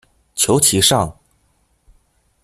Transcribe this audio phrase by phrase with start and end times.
[0.33, 1.15] 求其上